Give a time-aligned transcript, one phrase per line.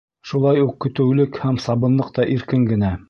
[0.29, 2.95] Шулай уҡ көтөүлек һәм сабынлыҡ та иркен генә.